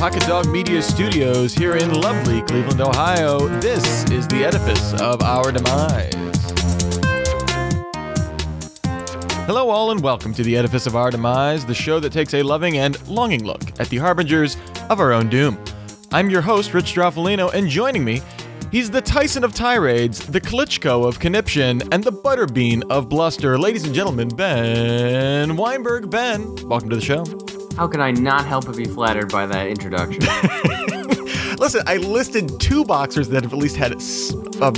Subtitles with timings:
[0.00, 3.48] Pocket Dog Media Studios here in lovely Cleveland, Ohio.
[3.60, 6.14] This is the edifice of our demise.
[9.44, 12.42] Hello, all, and welcome to the edifice of our demise, the show that takes a
[12.42, 14.56] loving and longing look at the harbingers
[14.88, 15.62] of our own doom.
[16.12, 18.22] I'm your host, Rich Straffolino, and joining me,
[18.72, 23.58] he's the Tyson of tirades, the Klitschko of conniption, and the Butterbean of bluster.
[23.58, 26.08] Ladies and gentlemen, Ben Weinberg.
[26.08, 27.59] Ben, welcome to the show.
[27.76, 30.22] How can I not help but be flattered by that introduction?
[31.58, 33.94] Listen, I listed two boxers that have at least had
[34.60, 34.72] uh,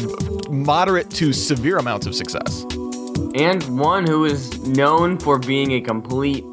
[0.51, 2.65] moderate to severe amounts of success.
[3.35, 6.45] and one who is known for being a complete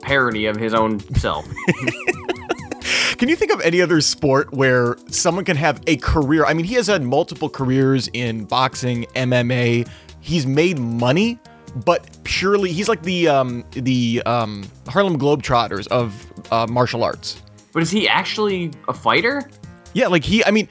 [0.00, 1.46] parody of his own self.
[3.18, 6.44] Can you think of any other sport where someone can have a career?
[6.44, 9.88] I mean, he has had multiple careers in boxing, MMA.
[10.20, 11.38] He's made money,
[11.84, 17.42] but purely he's like the um, the um, Harlem Globetrotters of uh, martial arts.
[17.72, 19.48] but is he actually a fighter?
[19.92, 20.44] Yeah, like he.
[20.44, 20.68] I mean,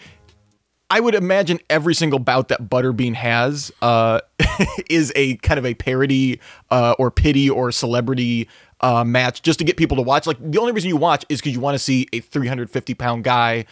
[0.89, 4.22] I would imagine every single bout that Butterbean has uh,
[4.89, 6.39] is a kind of a parody
[6.70, 8.48] uh, or pity or celebrity
[8.81, 10.28] uh, match just to get people to watch.
[10.28, 13.23] Like the only reason you watch is because you want to see a 350 pound
[13.23, 13.66] guy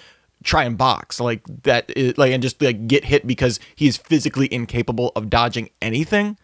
[0.44, 4.52] try and box like that, is, like and just like get hit because he's physically
[4.52, 6.38] incapable of dodging anything.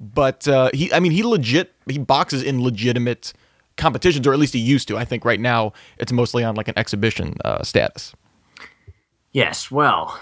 [0.00, 3.32] But uh, he, I mean, he legit he boxes in legitimate
[3.76, 4.96] competitions, or at least he used to.
[4.96, 8.14] I think right now it's mostly on like an exhibition uh, status.
[9.32, 10.20] Yes, well,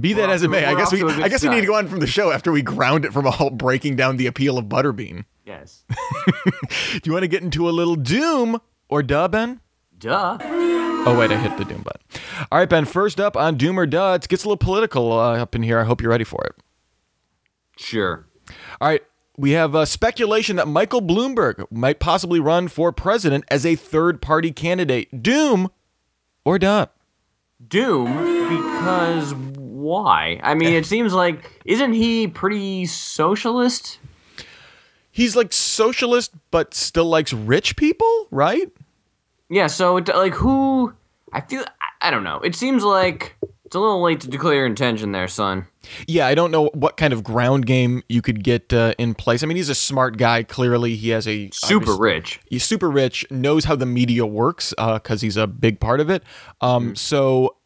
[0.00, 1.60] Be that as it may, I guess we to a good I guess we need
[1.60, 4.16] to go on from the show after we ground it from a whole breaking down
[4.16, 5.24] the appeal of Butterbean.
[5.44, 5.84] yes.
[6.92, 9.60] Do you want to get into a little doom or duh, Ben?
[9.98, 10.38] Duh.
[10.42, 12.00] Oh wait, I hit the doom button.
[12.50, 12.84] All right, Ben.
[12.84, 15.78] First up on doom or duh, it gets a little political uh, up in here.
[15.78, 16.56] I hope you're ready for it.
[17.80, 18.26] Sure.
[18.80, 19.02] All right,
[19.36, 24.52] we have uh, speculation that Michael Bloomberg might possibly run for president as a third-party
[24.52, 25.22] candidate.
[25.22, 25.70] Doom
[26.44, 26.86] or duh?
[27.66, 28.06] Doom,
[28.48, 30.40] because why?
[30.42, 33.98] I mean, it seems like, isn't he pretty socialist?
[35.10, 38.70] He's like socialist, but still likes rich people, right?
[39.48, 40.94] Yeah, so, it, like, who.
[41.32, 41.62] I feel.
[41.62, 42.40] I, I don't know.
[42.40, 43.36] It seems like
[43.70, 45.64] it's a little late to declare your intention there, son.
[46.08, 49.44] Yeah, I don't know what kind of ground game you could get uh, in place.
[49.44, 50.42] I mean, he's a smart guy.
[50.42, 52.40] Clearly, he has a Super rich.
[52.46, 56.24] He's super rich, knows how the media works because he's a big part of it.
[56.60, 57.58] Um, So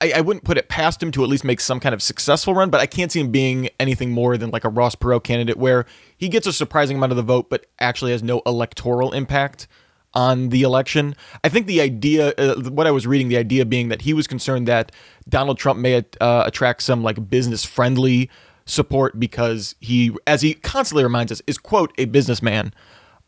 [0.00, 2.52] I, I wouldn't put it past him to at least make some kind of successful
[2.52, 5.56] run, but I can't see him being anything more than like a Ross Perot candidate
[5.56, 9.68] where he gets a surprising amount of the vote, but actually has no electoral impact
[10.14, 11.14] on the election.
[11.42, 14.26] I think the idea, uh, what I was reading, the idea being that he was
[14.26, 14.92] concerned that
[15.28, 18.30] Donald Trump may uh, attract some like business friendly
[18.66, 22.72] support because he, as he constantly reminds us, is quote a businessman.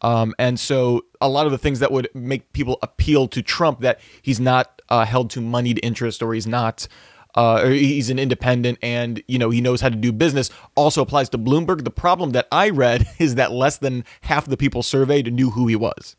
[0.02, 3.80] Um, and so a lot of the things that would make people appeal to Trump
[3.80, 6.86] that he's not uh, held to moneyed interest or he's not.
[7.34, 11.03] Uh, or he's an independent and you know he knows how to do business also
[11.03, 14.82] applies to bloomberg the problem that i read is that less than half the people
[14.82, 16.16] surveyed knew who he was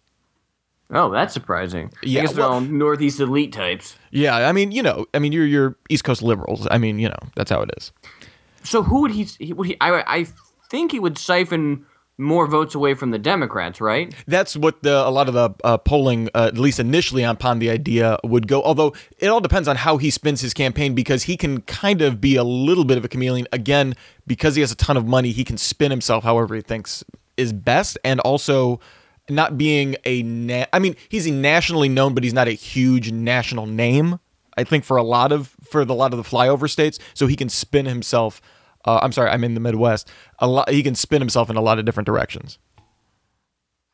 [0.89, 1.91] Oh, that's surprising.
[2.01, 3.97] Yeah, I guess they're well- all Northeast elite types.
[4.11, 7.09] yeah i mean you know i mean you're you're east coast liberals i mean you
[7.09, 7.91] know that's how it is
[8.63, 9.23] So who would he?
[9.39, 9.77] he- Would he?
[9.81, 10.27] I, I
[10.69, 11.85] think he would siphon
[12.17, 14.13] more votes away from the Democrats, right?
[14.27, 17.69] That's what the a lot of the uh, polling, uh, at least initially upon the
[17.69, 18.61] idea, would go.
[18.63, 22.19] Although it all depends on how he spins his campaign, because he can kind of
[22.19, 23.47] be a little bit of a chameleon.
[23.53, 23.93] Again,
[24.25, 27.03] because he has a ton of money, he can spin himself however he thinks
[27.37, 28.79] is best, and also
[29.29, 30.23] not being a.
[30.23, 34.19] Na- I mean, he's a nationally known, but he's not a huge national name.
[34.57, 37.35] I think for a lot of for the lot of the flyover states, so he
[37.35, 38.41] can spin himself.
[38.85, 40.09] Uh, I'm sorry, I'm in the Midwest.
[40.39, 42.57] A lot, he can spin himself in a lot of different directions.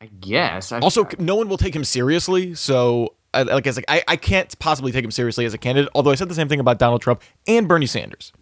[0.00, 0.70] I guess.
[0.72, 2.54] I, Also, no one will take him seriously.
[2.54, 5.90] So, I- like I said, I, I can't possibly take him seriously as a candidate.
[5.94, 8.32] Although I said the same thing about Donald Trump and Bernie Sanders.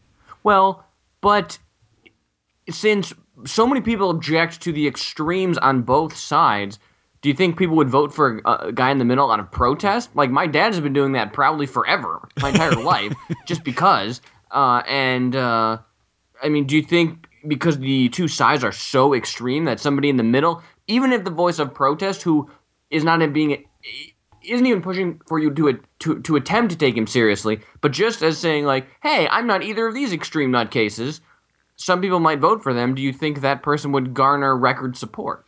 [0.43, 0.85] well,
[1.23, 1.59] but
[2.69, 3.13] since
[3.45, 6.79] so many people object to the extremes on both sides,
[7.21, 9.51] do you think people would vote for a, a guy in the middle out of
[9.51, 10.15] protest?
[10.15, 13.15] Like my dad has been doing that proudly forever, my entire life,
[13.47, 14.21] just because.
[14.51, 15.79] Uh, and uh,
[16.43, 20.17] I mean, do you think because the two sides are so extreme that somebody in
[20.17, 22.51] the middle, even if the voice of protest, who
[22.91, 23.65] is not in being
[24.45, 28.23] isn't even pushing for you to to to attempt to take him seriously, but just
[28.23, 31.21] as saying like, "Hey, I'm not either of these extreme nutcases."
[31.77, 32.95] Some people might vote for them.
[32.95, 35.45] Do you think that person would garner record support?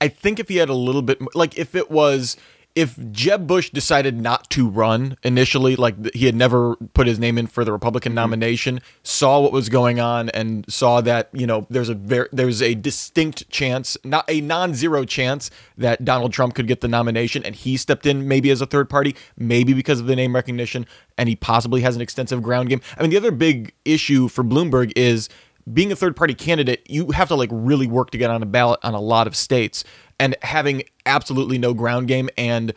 [0.00, 2.36] I think if he had a little bit, like if it was,
[2.74, 7.38] if Jeb Bush decided not to run initially, like he had never put his name
[7.38, 8.16] in for the Republican mm-hmm.
[8.16, 12.60] nomination, saw what was going on, and saw that you know there's a very there's
[12.60, 17.54] a distinct chance, not a non-zero chance, that Donald Trump could get the nomination, and
[17.54, 20.84] he stepped in maybe as a third party, maybe because of the name recognition,
[21.16, 22.82] and he possibly has an extensive ground game.
[22.98, 25.30] I mean, the other big issue for Bloomberg is
[25.72, 28.46] being a third party candidate, you have to like really work to get on a
[28.46, 29.84] ballot on a lot of states
[30.18, 32.72] and having absolutely no ground game and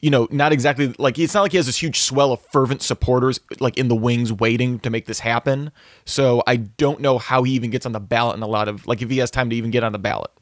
[0.00, 2.82] you know, not exactly like it's not like he has this huge swell of fervent
[2.82, 5.70] supporters like in the wings waiting to make this happen.
[6.04, 8.84] So I don't know how he even gets on the ballot in a lot of
[8.88, 10.32] like if he has time to even get on the ballot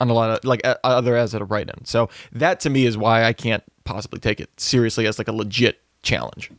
[0.00, 1.84] on a lot of like other as at a write-in.
[1.84, 5.32] So that to me is why I can't possibly take it seriously as like a
[5.32, 6.50] legit challenge.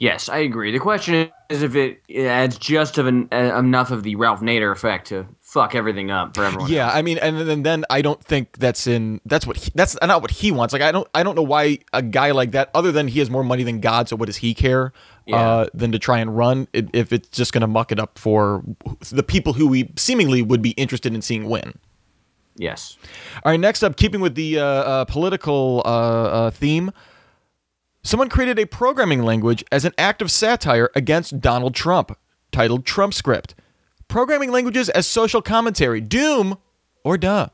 [0.00, 0.70] Yes, I agree.
[0.70, 4.70] The question is if it adds just of an, uh, enough of the Ralph Nader
[4.70, 6.70] effect to fuck everything up for everyone.
[6.70, 6.94] Yeah, else.
[6.94, 10.22] I mean, and then then I don't think that's in that's what he, that's not
[10.22, 10.72] what he wants.
[10.72, 13.28] Like I don't I don't know why a guy like that, other than he has
[13.28, 14.92] more money than God, so what does he care?
[15.26, 15.36] Yeah.
[15.36, 18.18] Uh, than to try and run it, if it's just going to muck it up
[18.18, 18.62] for
[19.10, 21.74] the people who we seemingly would be interested in seeing win.
[22.58, 22.96] Yes.
[23.44, 26.92] All right, next up, keeping with the uh, uh, political uh, uh, theme,
[28.02, 32.16] someone created a programming language as an act of satire against Donald Trump,
[32.52, 33.54] titled Trump Script.
[34.08, 36.00] Programming languages as social commentary.
[36.00, 36.56] Doom
[37.04, 37.48] or duh?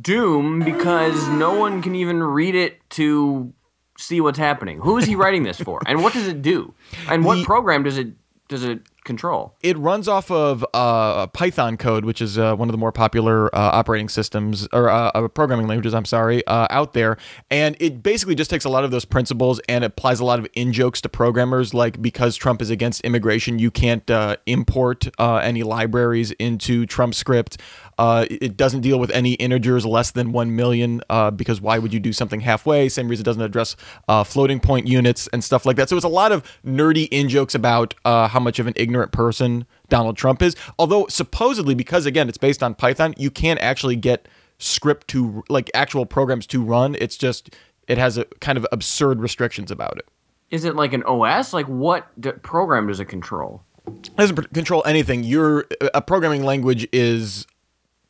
[0.00, 3.52] Doom because no one can even read it to
[3.98, 4.78] see what's happening.
[4.80, 5.80] Who is he writing this for?
[5.86, 6.72] And what does it do?
[7.08, 8.12] And what The- program does it
[8.48, 9.56] does it control?
[9.60, 13.52] It runs off of uh, Python code, which is uh, one of the more popular
[13.54, 15.94] uh, operating systems or uh, uh, programming languages.
[15.94, 17.16] I'm sorry, uh, out there,
[17.50, 20.46] and it basically just takes a lot of those principles and applies a lot of
[20.54, 21.74] in jokes to programmers.
[21.74, 24.08] Like because Trump is against immigration, you can't
[24.46, 27.58] import any libraries into Trump script.
[28.00, 31.92] Uh, it doesn't deal with any integers less than 1 million uh, because why would
[31.92, 32.88] you do something halfway?
[32.88, 33.76] Same reason it doesn't address
[34.08, 35.90] uh, floating point units and stuff like that.
[35.90, 39.12] So it's a lot of nerdy in jokes about uh, how much of an ignorant
[39.12, 40.56] person Donald Trump is.
[40.78, 44.26] Although, supposedly, because again, it's based on Python, you can't actually get
[44.56, 46.96] script to like actual programs to run.
[46.98, 47.54] It's just,
[47.86, 50.08] it has a kind of absurd restrictions about it.
[50.50, 51.52] Is it like an OS?
[51.52, 53.62] Like what d- program does it control?
[53.86, 55.22] It doesn't pr- control anything.
[55.22, 57.46] Your a programming language is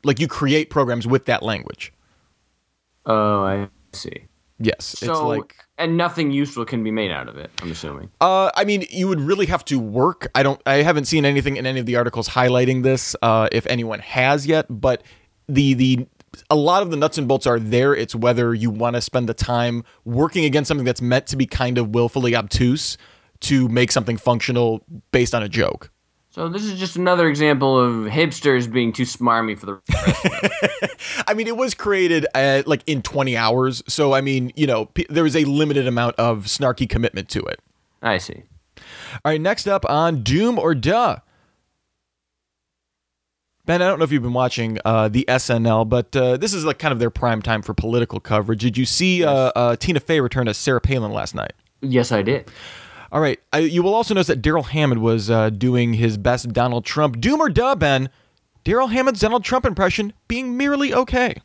[0.05, 1.93] like you create programs with that language.
[3.07, 4.27] Oh, I see.
[4.63, 7.51] Yes, So it's like and nothing useful can be made out of it.
[7.63, 8.11] I'm assuming.
[8.21, 10.31] Uh, I mean, you would really have to work.
[10.35, 10.61] I don't.
[10.67, 13.17] I haven't seen anything in any of the articles highlighting this.
[13.23, 15.03] Uh, if anyone has yet, but
[15.49, 16.07] the the
[16.51, 17.95] a lot of the nuts and bolts are there.
[17.95, 21.47] It's whether you want to spend the time working against something that's meant to be
[21.47, 22.99] kind of willfully obtuse
[23.41, 25.91] to make something functional based on a joke.
[26.33, 31.25] So this is just another example of hipsters being too smarmy for the rest.
[31.27, 34.87] I mean, it was created uh, like in 20 hours, so I mean, you know,
[34.87, 37.61] p- there was a limited amount of snarky commitment to it.
[38.01, 38.45] I see.
[39.25, 41.17] All right, next up on Doom or Duh.
[43.67, 46.65] Ben, I don't know if you've been watching uh, the SNL, but uh, this is
[46.65, 48.61] like kind of their prime time for political coverage.
[48.61, 51.53] Did you see uh, uh, Tina Fey return as Sarah Palin last night?
[51.81, 52.51] Yes, I did.
[53.13, 56.53] All right, I, you will also notice that Darrell Hammond was uh, doing his best
[56.53, 57.21] Donald Trump.
[57.21, 58.09] Doom or Duh, Ben?
[58.63, 61.35] Darrell Hammond's Donald Trump impression being merely okay.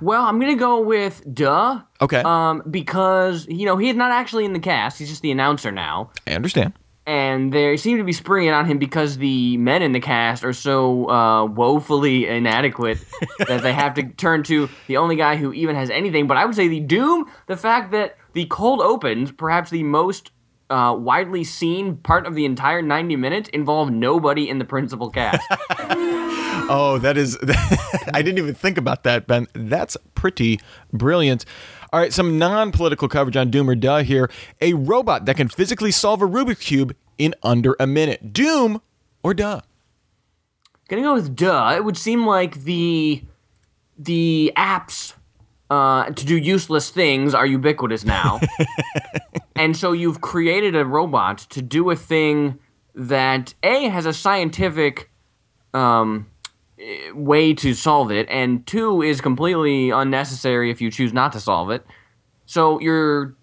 [0.00, 1.80] Well, I'm gonna go with duh.
[2.00, 5.70] Okay, Um, because you know he's not actually in the cast; he's just the announcer
[5.70, 6.72] now, I understand.
[7.06, 10.42] and they seem to be springing it on him because the men in the cast
[10.44, 12.98] are so uh, woefully inadequate
[13.46, 16.26] that they have to turn to the only guy who even has anything.
[16.26, 20.30] But I would say the doom, the fact that the cold opens, perhaps the most
[20.70, 25.42] uh, widely seen part of the entire 90 minutes, involved nobody in the principal cast.
[26.66, 27.36] Oh, that is.
[28.14, 29.48] I didn't even think about that, Ben.
[29.52, 30.60] That's pretty
[30.92, 31.44] brilliant.
[31.92, 34.30] All right, some non political coverage on Doom or Duh here.
[34.60, 38.32] A robot that can physically solve a Rubik's Cube in under a minute.
[38.32, 38.80] Doom
[39.22, 39.60] or Duh?
[40.88, 41.74] Gonna go with duh.
[41.76, 43.22] It would seem like the
[43.98, 45.14] the apps
[45.74, 48.40] uh, to do useless things are ubiquitous now,
[49.56, 52.60] and so you've created a robot to do a thing
[52.94, 55.10] that a has a scientific
[55.72, 56.30] um,
[56.78, 61.40] eh, way to solve it, and two is completely unnecessary if you choose not to
[61.40, 61.84] solve it.
[62.46, 63.34] So you're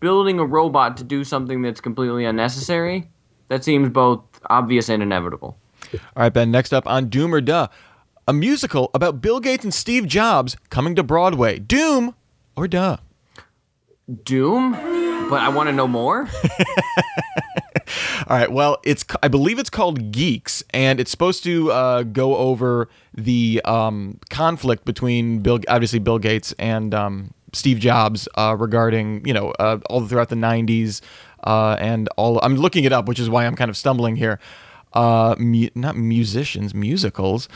[0.00, 3.08] building a robot to do something that's completely unnecessary.
[3.48, 5.56] That seems both obvious and inevitable.
[5.94, 7.68] All right, Ben, next up on Doom or Duh.
[8.28, 11.58] A musical about Bill Gates and Steve Jobs coming to Broadway.
[11.58, 12.14] Doom
[12.54, 12.98] or Duh?
[14.22, 14.72] Doom,
[15.28, 16.28] but I want to know more.
[18.28, 18.50] All right.
[18.50, 23.60] Well, it's I believe it's called Geeks, and it's supposed to uh, go over the
[23.64, 29.50] um, conflict between Bill, obviously Bill Gates and um, Steve Jobs uh, regarding you know
[29.58, 31.00] uh, all throughout the '90s
[31.42, 32.38] uh, and all.
[32.42, 34.38] I'm looking it up, which is why I'm kind of stumbling here.
[34.94, 37.48] Uh, mu- not musicians, musicals.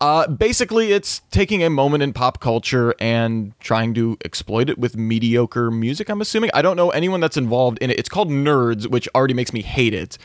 [0.00, 4.96] Uh, basically, it's taking a moment in pop culture and trying to exploit it with
[4.96, 6.10] mediocre music.
[6.10, 6.50] I'm assuming.
[6.52, 7.98] I don't know anyone that's involved in it.
[7.98, 10.18] It's called Nerds, which already makes me hate it.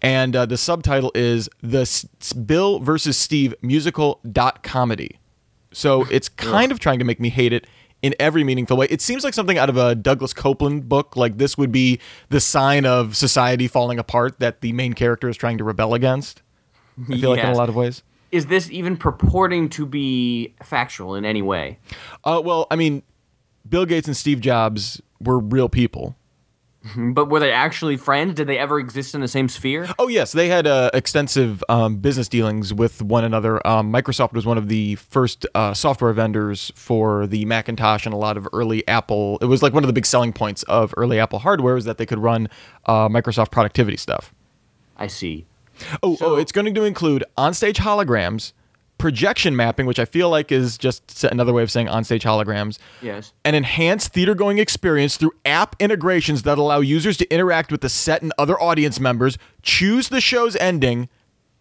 [0.00, 5.18] And uh, the subtitle is the S- Bill versus Steve musical dot comedy.
[5.72, 7.66] So it's kind of trying to make me hate it
[8.06, 8.86] in every meaningful way.
[8.88, 11.16] It seems like something out of a Douglas Coupland book.
[11.16, 11.98] Like this would be
[12.28, 16.42] the sign of society falling apart that the main character is trying to rebel against.
[17.10, 18.02] I feel like in a lot of ways.
[18.32, 21.78] Is this even purporting to be factual in any way?
[22.24, 23.02] Uh, well, I mean,
[23.68, 26.16] Bill Gates and Steve Jobs were real people.
[27.16, 28.34] But were they actually friends?
[28.34, 29.88] Did they ever exist in the same sphere?
[29.98, 33.64] Oh yes, they had uh, extensive um, business dealings with one another.
[33.66, 38.18] Um, Microsoft was one of the first uh, software vendors for the Macintosh and a
[38.18, 39.38] lot of early Apple.
[39.40, 41.98] It was like one of the big selling points of early Apple hardware was that
[41.98, 42.48] they could run
[42.86, 44.34] uh, Microsoft productivity stuff.
[44.96, 45.46] I see.
[46.02, 48.52] Oh, oh, it's going to include onstage holograms,
[48.98, 52.78] projection mapping, which I feel like is just another way of saying onstage holograms.
[53.02, 53.32] Yes.
[53.44, 57.88] An enhanced theater going experience through app integrations that allow users to interact with the
[57.88, 61.08] set and other audience members, choose the show's ending,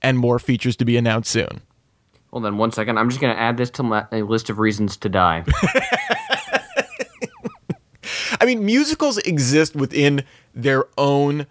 [0.01, 1.62] and more features to be announced soon.
[2.32, 2.98] Hold on one second.
[2.98, 5.46] I'm just going to add this to my a list of reasons to die.
[8.42, 10.24] I mean, musicals exist within
[10.54, 11.48] their own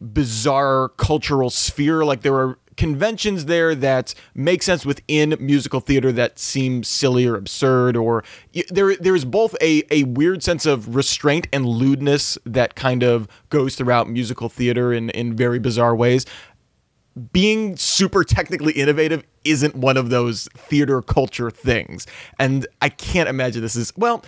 [0.00, 2.04] bizarre cultural sphere.
[2.04, 7.36] Like there are conventions there that make sense within musical theater that seem silly or
[7.36, 8.24] absurd, or
[8.70, 13.28] there there is both a a weird sense of restraint and lewdness that kind of
[13.50, 16.24] goes throughout musical theater in in very bizarre ways.
[17.32, 22.06] Being super technically innovative isn't one of those theater culture things,
[22.38, 24.24] and I can't imagine this is well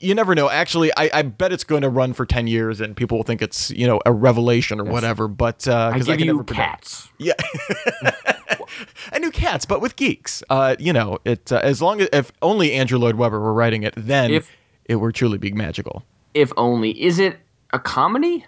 [0.00, 0.48] you never know.
[0.48, 3.42] Actually, I, I bet it's going to run for ten years, and people will think
[3.42, 5.28] it's you know a revelation or whatever.
[5.28, 6.68] But uh, I give can you never predict.
[6.68, 7.08] cats.
[7.18, 7.32] Yeah,
[9.12, 10.42] I knew cats, but with geeks.
[10.50, 13.82] Uh, you know, it uh, as long as if only Andrew Lloyd Webber were writing
[13.82, 14.50] it, then If-
[14.84, 16.04] it would truly be magical.
[16.34, 16.90] If only.
[17.02, 17.36] Is it
[17.72, 18.46] a comedy?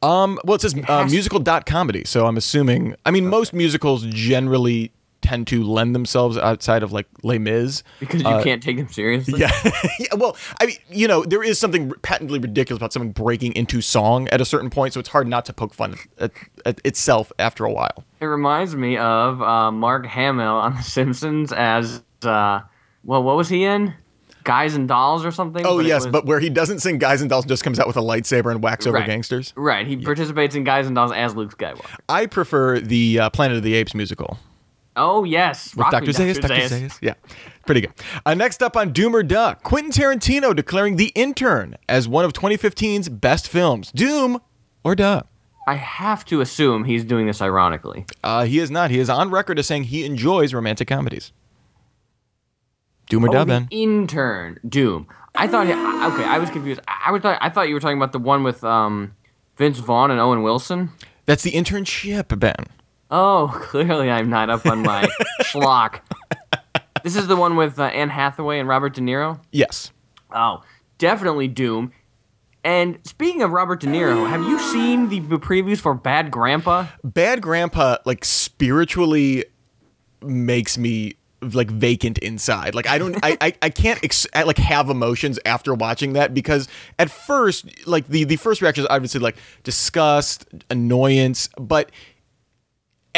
[0.00, 2.94] Um, well, it says uh, has- musical dot comedy, so I'm assuming.
[3.04, 7.82] I mean, most musicals generally tend to lend themselves outside of like Les Mis.
[8.00, 9.40] Because you can't take them seriously?
[9.40, 9.50] Yeah.
[9.98, 10.14] yeah.
[10.16, 14.28] Well, I mean, you know, there is something patently ridiculous about something breaking into song
[14.28, 16.30] at a certain point, so it's hard not to poke fun at,
[16.64, 18.04] at itself after a while.
[18.20, 22.60] It reminds me of uh, Mark Hamill on The Simpsons as, uh,
[23.04, 23.94] well, what was he in?
[24.44, 25.66] Guys and Dolls or something?
[25.66, 27.86] Oh But yes, was- but where he doesn't sing "Guys and Dolls" just comes out
[27.86, 29.06] with a lightsaber and whacks over Right.
[29.06, 29.52] gangsters.
[29.56, 31.96] Right, he participates in Guys and Dolls as Luke Skywalker.
[32.08, 34.38] I prefer the uh, Planet of the Apes musical
[34.98, 35.74] Oh, yes.
[35.74, 36.10] with Dr.
[36.12, 36.40] Zaius.
[36.40, 36.54] Dr.
[36.54, 36.98] Zaius.
[37.00, 37.14] Yeah,
[37.66, 37.92] pretty good.
[38.26, 42.32] Uh, next up on Doom or Duh, Quentin Tarantino declaring The Intern as one of
[42.32, 43.90] 2015's best films.
[43.92, 44.40] Doom
[44.84, 45.22] or Duh.
[45.66, 48.06] I have to assume he's doing this ironically.
[48.24, 48.90] Uh, he is not.
[48.90, 51.30] He is on record as saying he enjoys romantic comedies.
[53.08, 53.68] Doom or Oh, Duh, the then.
[53.70, 55.06] intern, Doom.
[55.34, 55.66] I thought.
[55.66, 56.80] he- Okay, I was confused.
[56.88, 57.22] I was.
[57.22, 59.12] thought- I thought you were talking about the one with um,
[59.56, 60.90] Vince Vaughn and Owen Wilson.
[61.26, 62.54] That's the internship, Ben.
[63.10, 65.02] Oh, clearly I'm not up on my
[65.42, 66.00] schlock.
[67.02, 69.40] This is the one with uh, Anne Hathaway and Robert De Niro.
[69.52, 69.92] Yes.
[70.30, 70.62] Oh,
[70.98, 71.92] definitely Doom.
[72.64, 76.86] And speaking of Robert De Niro, have you seen the previews for Bad Grandpa?
[77.02, 79.44] Bad Grandpa, like, spiritually
[80.20, 84.58] makes me like vacant inside like i don't i i, I can't ex- I, like
[84.58, 86.66] have emotions after watching that because
[86.98, 91.92] at first like the the first reaction is obviously like disgust annoyance but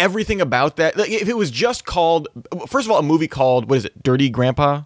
[0.00, 2.28] everything about that like if it was just called
[2.66, 4.83] first of all a movie called what is it dirty grandpa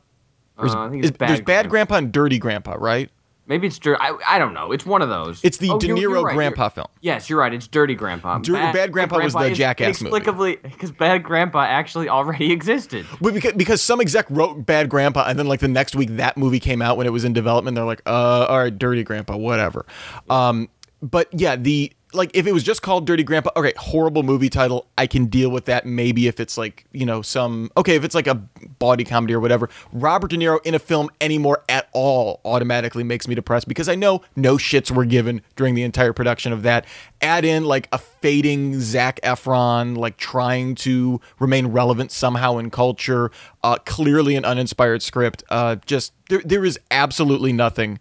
[0.59, 1.71] Or is- Uh, I think it's is- Bad there's bad Grandpa.
[1.71, 3.11] grandpa and dirty grandpa right
[3.47, 4.00] Maybe it's Dirty.
[4.00, 4.73] I, I don't know.
[4.73, 5.44] It's one of those.
[5.44, 6.35] it's the Oh, de you're- you're niro right.
[6.35, 7.52] grandpa You're- film Yes, you're right.
[7.52, 8.38] It's Dirty Grandpa.
[8.38, 10.09] Dir- Bad Grandpa was the Jackass movie.
[10.16, 13.04] inexplicably because Bad Grandpa actually already existed.
[13.21, 16.38] But because, because some exec wrote Bad Grandpa, and then like the next week that
[16.38, 19.37] movie came out when it was in development, they're like, uh, all right, Dirty Grandpa,
[19.37, 19.85] whatever.
[20.30, 20.71] Um,
[21.02, 24.87] but yeah, the like if it was just called Dirty Grandpa, okay, horrible movie title,
[24.97, 25.87] I can deal with that.
[25.87, 29.40] Maybe if it's like you know some okay, if it's like a body comedy or
[29.40, 29.68] whatever.
[29.92, 33.94] Robert De Niro in a film anymore at all automatically makes me depressed because I
[33.94, 36.87] know no shits were given during the entire production of that.
[37.21, 43.30] Add in like a fading Zac Efron, like trying to remain relevant somehow in culture.
[43.62, 45.42] Uh, clearly an uninspired script.
[45.49, 47.99] Uh, just there, there is absolutely nothing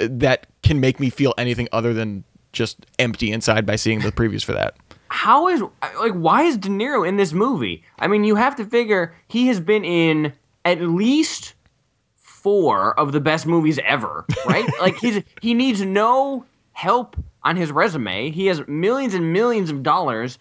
[0.00, 4.44] that can make me feel anything other than just empty inside by seeing the previews
[4.44, 4.74] for that.
[5.08, 5.62] how is
[6.00, 7.82] like why is De Niro in this movie?
[7.98, 10.32] I mean, you have to figure he has been in
[10.64, 11.54] at least
[12.16, 14.66] four of the best movies ever, right?
[14.80, 18.30] like he's he needs no help on his resume.
[18.30, 20.38] He has millions and millions of dollars.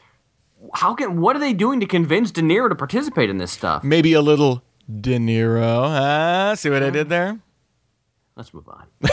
[0.74, 3.84] How can what are they doing to convince De Niro to participate in this stuff?
[3.84, 4.64] Maybe a little
[5.02, 5.88] De Niro.
[5.88, 6.56] Huh?
[6.56, 7.40] See what I did there?
[8.36, 8.86] Let's move on.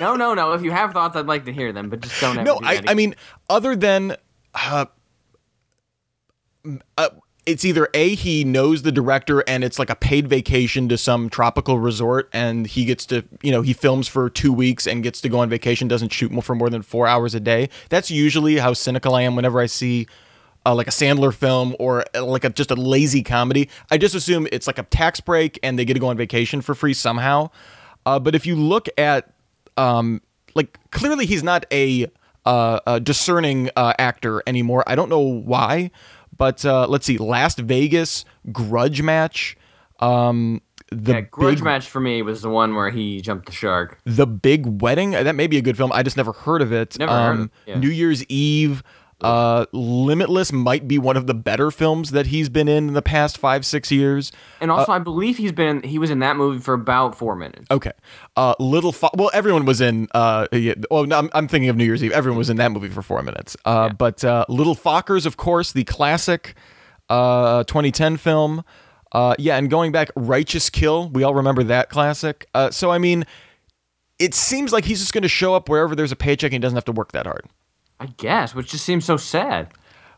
[0.00, 0.52] no, no, no.
[0.52, 2.36] If you have thoughts, I'd like to hear them, but just don't.
[2.36, 3.14] Ever No, do I, I mean,
[3.48, 4.16] other than
[4.54, 4.86] uh,
[6.96, 7.08] uh,
[7.46, 11.30] it's either a he knows the director and it's like a paid vacation to some
[11.30, 15.20] tropical resort and he gets to you know he films for two weeks and gets
[15.20, 18.56] to go on vacation doesn't shoot for more than four hours a day that's usually
[18.56, 20.06] how cynical i am whenever i see
[20.66, 24.14] uh, like a sandler film or uh, like a just a lazy comedy i just
[24.14, 26.92] assume it's like a tax break and they get to go on vacation for free
[26.94, 27.48] somehow
[28.04, 29.32] uh, but if you look at
[29.76, 30.20] um,
[30.54, 32.06] like clearly he's not a,
[32.44, 34.84] uh, a discerning uh, actor anymore.
[34.86, 35.90] I don't know why,
[36.36, 37.18] but uh, let's see.
[37.18, 39.56] Last Vegas, Grudge Match,
[40.00, 43.52] um, the yeah, Grudge big, Match for me was the one where he jumped the
[43.52, 43.98] shark.
[44.04, 45.10] the Big Wedding.
[45.12, 45.90] That may be a good film.
[45.92, 46.98] I just never heard of it.
[46.98, 47.78] Never heard of um, it, yeah.
[47.78, 48.82] New Year's Eve.
[49.20, 53.00] Uh, Limitless might be one of the better films that he's been in in the
[53.02, 54.30] past five six years.
[54.60, 57.66] And also, I believe he's been he was in that movie for about four minutes.
[57.70, 57.92] Okay.
[58.36, 60.08] Uh, Little Fo- well, everyone was in.
[60.12, 62.12] Uh, yeah, oh, no, I'm, I'm thinking of New Year's Eve.
[62.12, 63.56] Everyone was in that movie for four minutes.
[63.64, 66.54] Uh, But uh, Little Fockers, of course, the classic
[67.08, 68.64] uh, 2010 film.
[69.12, 71.08] Uh, yeah, and going back, Righteous Kill.
[71.08, 72.46] We all remember that classic.
[72.52, 73.24] Uh, so I mean,
[74.18, 76.58] it seems like he's just going to show up wherever there's a paycheck and he
[76.58, 77.46] doesn't have to work that hard.
[78.00, 79.68] I guess, which just seems so sad.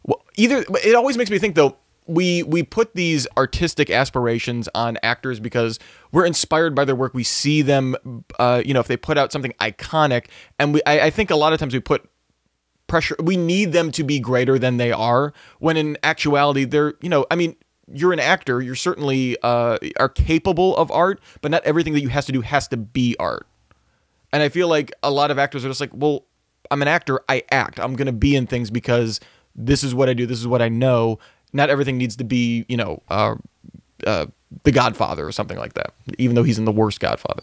[0.04, 1.76] Well, either it always makes me think though.
[2.06, 5.78] We we put these artistic aspirations on actors because
[6.10, 7.12] we're inspired by their work.
[7.12, 11.00] We see them, uh, you know, if they put out something iconic, and we I,
[11.00, 12.08] I think a lot of times we put
[12.86, 13.14] pressure.
[13.22, 15.34] We need them to be greater than they are.
[15.58, 17.56] When in actuality, they're you know, I mean,
[17.92, 18.62] you're an actor.
[18.62, 22.40] You're certainly uh, are capable of art, but not everything that you has to do
[22.40, 23.46] has to be art.
[24.32, 26.24] And I feel like a lot of actors are just like, well,
[26.70, 27.20] I'm an actor.
[27.28, 27.78] I act.
[27.80, 29.20] I'm going to be in things because
[29.54, 30.26] this is what I do.
[30.26, 31.18] This is what I know.
[31.52, 33.36] Not everything needs to be, you know, uh,
[34.06, 34.26] uh,
[34.64, 37.42] The Godfather or something like that, even though he's in the worst Godfather.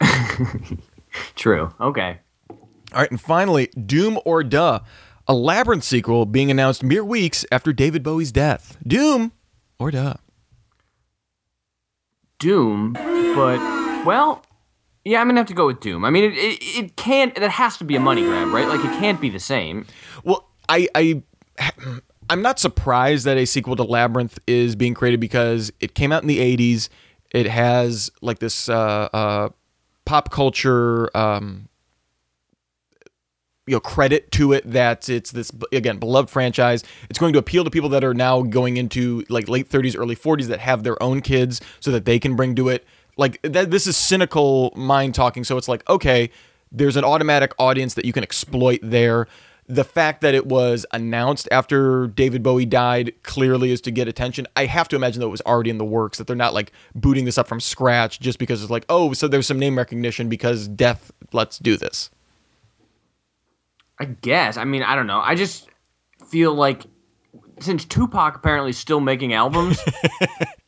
[1.36, 1.72] True.
[1.80, 2.18] Okay.
[2.50, 2.56] All
[2.92, 3.10] right.
[3.10, 4.80] And finally, Doom or Duh,
[5.26, 8.76] a Labyrinth sequel being announced mere weeks after David Bowie's death.
[8.86, 9.32] Doom
[9.78, 10.14] or Duh.
[12.38, 13.58] Doom, but
[14.06, 14.44] well,
[15.08, 16.04] yeah, I'm gonna have to go with Doom.
[16.04, 17.34] I mean, it, it, it can't.
[17.34, 18.68] That has to be a money grab, right?
[18.68, 19.86] Like it can't be the same.
[20.22, 21.22] Well, I, I,
[22.30, 26.22] I'm not surprised that a sequel to Labyrinth is being created because it came out
[26.22, 26.90] in the '80s.
[27.30, 29.48] It has like this uh, uh,
[30.04, 31.70] pop culture, um,
[33.66, 36.84] you know, credit to it that it's this again beloved franchise.
[37.08, 40.16] It's going to appeal to people that are now going into like late 30s, early
[40.16, 42.86] 40s that have their own kids, so that they can bring to it.
[43.18, 45.44] Like that, this is cynical mind talking.
[45.44, 46.30] So it's like, okay,
[46.72, 49.26] there's an automatic audience that you can exploit there.
[49.66, 54.46] The fact that it was announced after David Bowie died clearly is to get attention.
[54.56, 56.72] I have to imagine that it was already in the works, that they're not like
[56.94, 60.30] booting this up from scratch just because it's like, oh, so there's some name recognition
[60.30, 62.08] because death, let's do this.
[64.00, 64.56] I guess.
[64.56, 65.20] I mean, I don't know.
[65.20, 65.68] I just
[66.28, 66.84] feel like
[67.60, 69.80] since Tupac apparently is still making albums,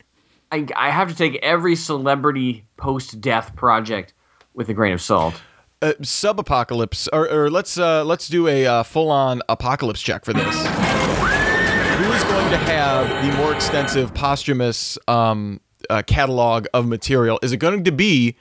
[0.52, 4.14] I, I have to take every celebrity post-death project
[4.54, 5.40] with a grain of salt.
[5.82, 10.26] Uh, sub apocalypse, or, or let's uh, let's do a uh, full on apocalypse check
[10.26, 10.44] for this.
[10.44, 17.38] Who is going to have the more extensive posthumous um, uh, catalog of material?
[17.42, 18.36] Is it going to be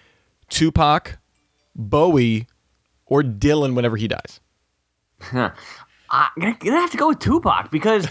[0.49, 1.17] Tupac,
[1.75, 2.47] Bowie,
[3.05, 4.41] or Dylan whenever he dies?
[5.31, 5.51] I'm
[6.39, 8.07] gonna, gonna have to go with Tupac because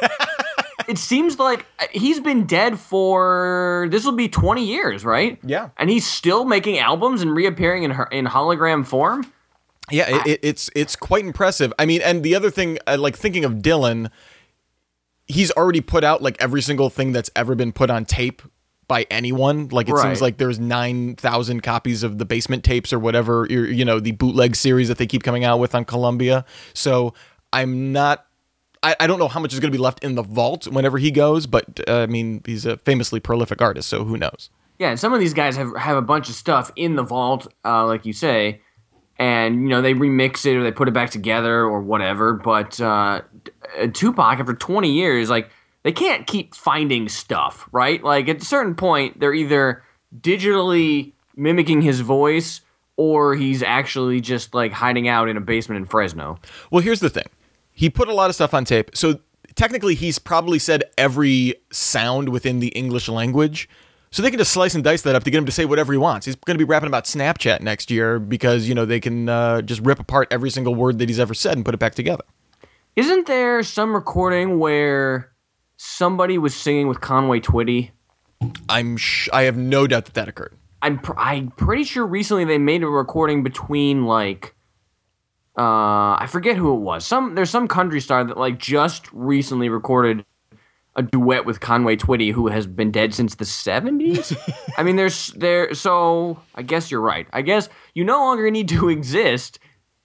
[0.90, 5.38] it seems like he's been dead for this will be 20 years, right?
[5.44, 5.70] Yeah.
[5.78, 9.32] and he's still making albums and reappearing in her in hologram form.
[9.90, 11.72] Yeah, it, it, it's it's quite impressive.
[11.78, 14.10] I mean, and the other thing, uh, like thinking of Dylan,
[15.26, 18.42] he's already put out like every single thing that's ever been put on tape
[18.86, 19.68] by anyone.
[19.68, 20.02] Like it Right.
[20.02, 23.46] seems like there's nine thousand copies of the basement tapes or whatever.
[23.50, 26.44] You know the bootleg series that they keep coming out with on Columbia.
[26.74, 27.14] So
[27.52, 28.26] I'm not.
[28.82, 30.98] I, I don't know how much is going to be left in the vault whenever
[30.98, 34.50] he goes, but uh, I mean he's a famously prolific artist, so who knows?
[34.78, 37.46] Yeah, and some of these guys have have a bunch of stuff in the vault,
[37.64, 38.62] uh, like you say,
[39.18, 42.32] and you know they remix it or they put it back together or whatever.
[42.32, 43.20] But uh,
[43.78, 45.50] uh, Tupac, after 20 years, like
[45.82, 48.02] they can't keep finding stuff, right?
[48.02, 49.82] Like at a certain point, they're either
[50.18, 52.62] digitally mimicking his voice
[52.96, 56.38] or he's actually just like hiding out in a basement in Fresno.
[56.70, 57.26] Well, here's the thing.
[57.80, 58.90] He put a lot of stuff on tape.
[58.92, 59.20] So
[59.54, 63.70] technically, he's probably said every sound within the English language.
[64.10, 65.90] So they can just slice and dice that up to get him to say whatever
[65.90, 66.26] he wants.
[66.26, 69.62] He's going to be rapping about Snapchat next year because you know they can uh,
[69.62, 72.24] just rip apart every single word that he's ever said and put it back together.
[72.96, 75.32] Isn't there some recording where
[75.78, 77.92] somebody was singing with Conway Twitty?
[78.68, 80.54] I'm sh- I have no doubt that that occurred.
[80.82, 84.54] I'm pr- I'm pretty sure recently they made a recording between like
[85.60, 87.06] uh I forget who it was.
[87.06, 90.24] Some there's some country star that like just recently recorded
[90.96, 94.34] a duet with Conway Twitty who has been dead since the 70s.
[94.78, 97.26] I mean there's there so I guess you're right.
[97.32, 99.58] I guess you no longer need to exist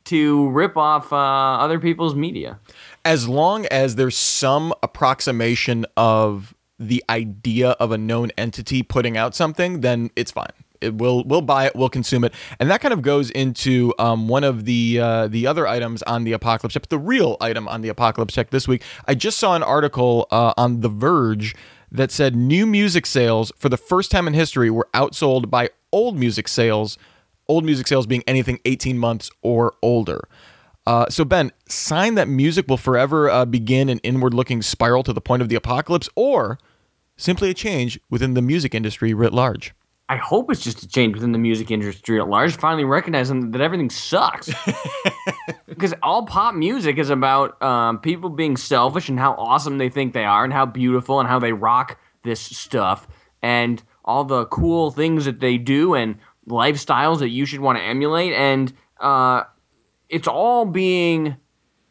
[0.06, 2.60] to rip off uh, other people's media.
[3.04, 9.34] As long as there's some approximation of the idea of a known entity putting out
[9.34, 10.52] something, then it's fine.
[10.82, 14.28] It will we'll buy it, we'll consume it, and that kind of goes into um,
[14.28, 17.82] one of the uh, the other items on the apocalypse check, the real item on
[17.82, 18.84] the apocalypse check this week.
[19.08, 21.56] I just saw an article uh, on The Verge
[21.92, 26.18] that said new music sales for the first time in history were outsold by old
[26.18, 26.98] music sales.
[27.48, 30.28] Old music sales being anything 18 months or older.
[30.88, 35.22] Uh, so Ben, sign that music will forever uh, begin an inward-looking spiral to the
[35.22, 36.60] point of the apocalypse, or
[37.18, 39.74] simply a change within the music industry writ large.
[40.08, 43.62] I hope it's just a change within the music industry at large, finally recognizing that
[43.62, 44.50] everything sucks.
[45.68, 50.14] because all pop music is about um, people being selfish and how awesome they think
[50.14, 53.08] they are, and how beautiful and how they rock this stuff,
[53.42, 57.84] and all the cool things that they do, and lifestyles that you should want to
[57.84, 58.34] emulate.
[58.34, 59.44] And uh,
[60.08, 61.36] it's all being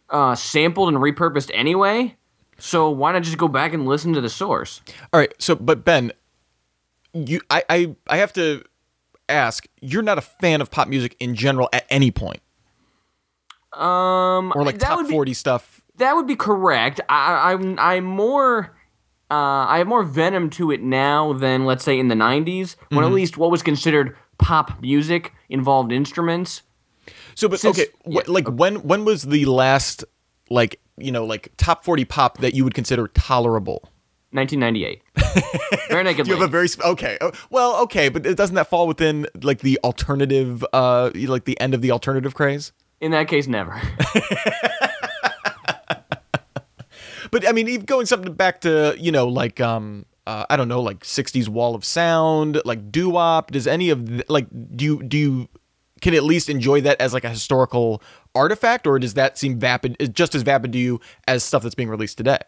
[0.09, 2.16] uh, sampled and repurposed anyway.
[2.59, 4.81] So why not just go back and listen to the source?
[5.12, 5.35] All right.
[5.38, 6.12] So, but Ben,
[7.14, 8.62] you, I, I, I have to
[9.29, 9.66] ask.
[9.81, 12.42] You're not a fan of pop music in general at any point,
[13.72, 15.83] Um, or like top be- forty stuff.
[15.96, 17.00] That would be correct.
[17.09, 18.77] I, I'm I'm more
[19.31, 23.05] uh, I have more venom to it now than let's say in the '90s, when
[23.05, 26.62] at least what was considered pop music involved instruments.
[27.35, 30.05] So, but Since- okay, wh- like when when was the last
[30.50, 33.90] like you know like top forty pop that you would consider tolerable?
[34.35, 35.88] 1998.
[35.88, 37.16] Bare Naked You have a very sp- okay.
[37.20, 41.73] Oh, Well, okay, but doesn't that fall within like the alternative, uh, like the end
[41.75, 42.73] of the alternative craze?
[43.01, 43.81] in that case, never.
[47.31, 50.07] But I mean, going something back to you know like um.
[50.27, 53.51] Uh, I don't know, like '60s Wall of Sound, like doo wop.
[53.51, 55.49] Does any of the, like do you do you
[56.01, 58.01] can at least enjoy that as like a historical
[58.35, 61.90] artifact, or does that seem vapid, just as vapid to you as stuff that's being
[61.90, 62.38] released today?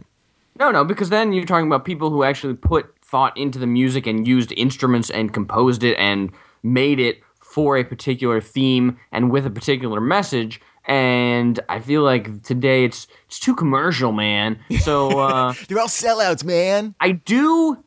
[0.59, 4.07] No, no, because then you're talking about people who actually put thought into the music
[4.07, 9.47] and used instruments and composed it and made it for a particular theme and with
[9.47, 10.61] a particular message.
[10.87, 14.59] And I feel like today it's it's too commercial, man.
[14.81, 16.95] So uh, They're all sellouts, man.
[17.01, 17.83] I do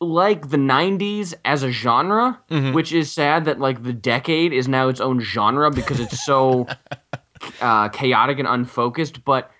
[0.00, 2.38] like the 90s as a genre,
[2.72, 6.66] which is sad that like the decade is now its own genre because it's so
[7.60, 9.24] uh, chaotic and unfocused.
[9.24, 9.50] But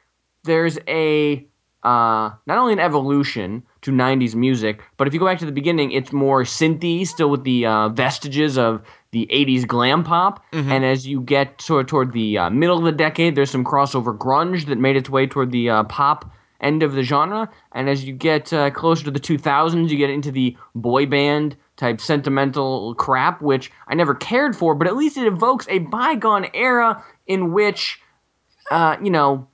[0.45, 1.47] there's a
[1.87, 5.53] uh, not only an evolution to 90s music, but if you go back to the
[5.53, 10.45] beginning, it's more synthy, still with the uh, vestiges of the 80s glam pop.
[10.73, 13.65] And as you get sort of toward the uh, middle of the decade, there's some
[13.65, 16.29] crossover grunge that made its way toward the uh, pop
[16.61, 17.49] end of the genre.
[17.71, 21.57] And as you get uh, closer to the 2000s, you get into the boy band
[21.77, 26.49] type sentimental crap, which I never cared for, but at least it evokes a bygone
[26.53, 28.01] era in which,
[28.73, 29.47] uh, you know,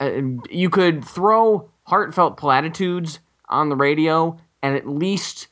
[0.00, 0.20] uh,
[0.50, 5.48] you could throw heartfelt platitudes on the radio, and at least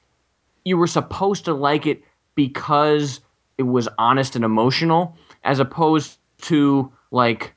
[0.65, 2.03] you were supposed to like it
[2.35, 3.21] because
[3.57, 7.55] it was honest and emotional, as opposed to like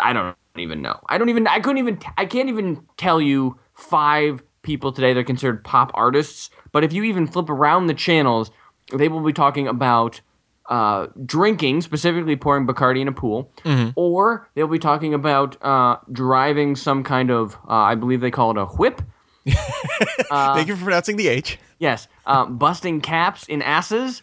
[0.00, 0.98] I don't even know.
[1.08, 1.46] I don't even.
[1.46, 1.98] I couldn't even.
[2.16, 6.50] I can't even tell you five people today that are considered pop artists.
[6.72, 8.50] But if you even flip around the channels,
[8.92, 10.20] they will be talking about
[10.68, 13.50] uh, drinking, specifically pouring Bacardi in a pool,
[13.96, 17.54] or they'll be talking about uh, driving some kind of.
[17.68, 19.02] Uh, I believe they call it a whip.
[20.28, 21.58] Thank you for pronouncing the H.
[21.78, 24.22] Yes, uh, busting caps in asses.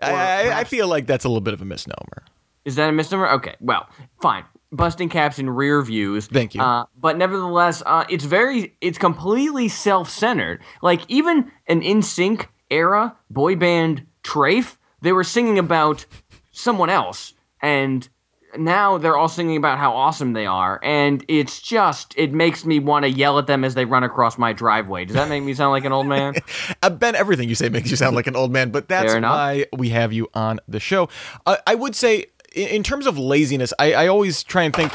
[0.00, 0.12] I,
[0.48, 2.24] I, I feel like that's a little bit of a misnomer.
[2.64, 3.28] Is that a misnomer?
[3.32, 3.88] Okay, well,
[4.20, 4.44] fine.
[4.70, 6.26] Busting caps in rear views.
[6.28, 6.62] Thank you.
[6.62, 10.62] Uh, but nevertheless, uh, it's very, it's completely self-centered.
[10.80, 16.06] Like even an NSYNC era boy band Trafe, they were singing about
[16.52, 18.08] someone else, and
[18.56, 22.78] now they're all singing about how awesome they are, and it's just, it makes me
[22.78, 25.04] want to yell at them as they run across my driveway.
[25.04, 26.34] Does that make me sound like an old man?
[26.82, 29.66] Uh, ben, everything you say makes you sound like an old man, but that's why
[29.76, 31.08] we have you on the show.
[31.46, 34.92] Uh, I would say, in, in terms of laziness, I, I always try and think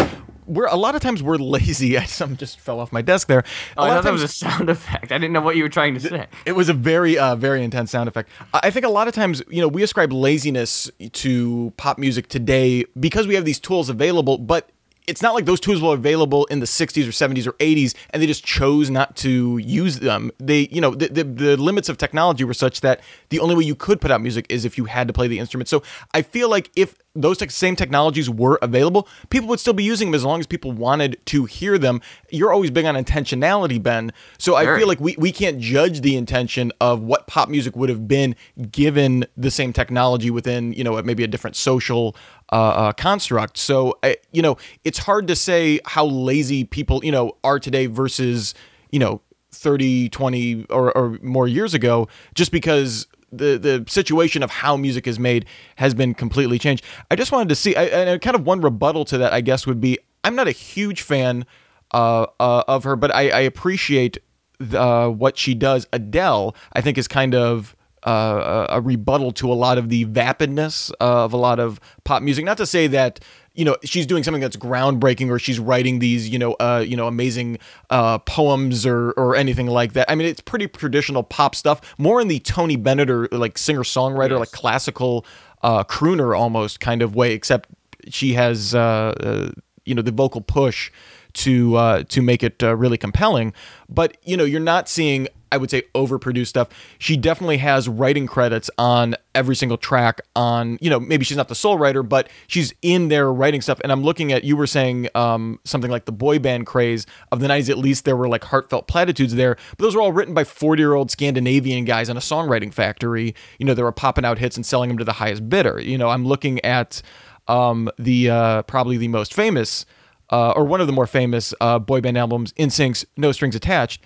[0.47, 1.97] we're a lot of times we're lazy.
[1.97, 3.43] I some just fell off my desk there.
[3.77, 5.11] Oh, I thought that was a sound effect.
[5.11, 6.27] I didn't know what you were trying to say.
[6.45, 8.29] It was a very, uh, very intense sound effect.
[8.53, 12.85] I think a lot of times, you know, we ascribe laziness to pop music today
[12.99, 14.69] because we have these tools available, but
[15.07, 18.21] it's not like those tools were available in the 60s or 70s or 80s and
[18.21, 20.31] they just chose not to use them.
[20.37, 23.63] They you know the, the, the, limits of technology were such that the only way
[23.63, 25.69] you could put out music is if you had to play the instrument.
[25.69, 25.81] So
[26.13, 30.15] i feel like if those same technologies were available people would still be using them
[30.15, 32.01] as long as people wanted to hear them.
[32.29, 34.11] You're always big on intentionality ben.
[34.37, 37.89] So i feel like we, we can't judge the intention of what pop music would
[37.89, 38.35] have been
[38.71, 42.15] given the same technology within you know maybe a different social
[42.51, 43.57] uh, uh, construct.
[43.57, 47.87] So, uh, you know, it's hard to say how lazy people, you know, are today
[47.87, 48.53] versus,
[48.91, 54.49] you know, 30, 20 or, or more years ago, just because the the situation of
[54.49, 56.83] how music is made has been completely changed.
[57.11, 59.67] I just wanted to see, I, and kind of one rebuttal to that, I guess,
[59.67, 61.45] would be I'm not a huge fan
[61.93, 64.17] uh, uh, of her, but I, I appreciate
[64.59, 65.87] the, uh, what she does.
[65.93, 67.75] Adele, I think, is kind of
[68.07, 72.45] uh, a rebuttal to a lot of the vapidness of a lot of pop music.
[72.45, 73.19] Not to say that
[73.53, 76.95] you know she's doing something that's groundbreaking or she's writing these you know uh, you
[76.95, 77.57] know amazing
[77.89, 80.09] uh, poems or or anything like that.
[80.09, 83.83] I mean, it's pretty traditional pop stuff, more in the Tony Bennett or like singer
[83.83, 84.39] songwriter, yes.
[84.39, 85.25] like classical
[85.63, 87.33] uh, crooner almost kind of way.
[87.33, 87.69] Except
[88.09, 89.51] she has uh, uh,
[89.85, 90.91] you know the vocal push
[91.33, 93.53] to uh, to make it uh, really compelling.
[93.89, 96.69] But you know, you're not seeing I would say overproduced stuff.
[96.99, 101.47] She definitely has writing credits on every single track on, you know, maybe she's not
[101.47, 103.79] the sole writer, but she's in there writing stuff.
[103.81, 107.39] And I'm looking at, you were saying um, something like the boy band craze of
[107.39, 109.55] the 90s, at least there were like heartfelt platitudes there.
[109.77, 113.35] But those were all written by 40 year old Scandinavian guys in a songwriting factory.
[113.59, 115.79] You know, they were popping out hits and selling them to the highest bidder.
[115.79, 117.01] You know, I'm looking at
[117.47, 119.85] um, the uh, probably the most famous.
[120.29, 124.03] Uh, or one of the more famous uh, boy band albums, NSYNC's No Strings Attached,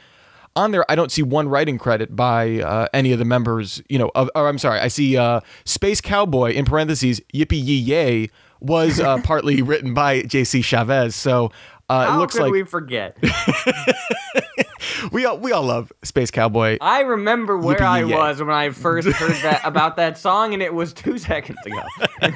[0.56, 3.82] on there, I don't see one writing credit by uh, any of the members.
[3.90, 8.30] You know, of, or I'm sorry, I see uh, Space Cowboy in parentheses Yippee Yay
[8.60, 10.62] was uh, partly written by J.C.
[10.62, 11.14] Chasez.
[11.14, 11.52] So
[11.92, 13.18] uh, How it looks could like we forget.
[15.12, 16.78] we all we all love Space Cowboy.
[16.80, 20.74] I remember where I was when I first heard that about that song, and it
[20.74, 21.84] was two seconds ago.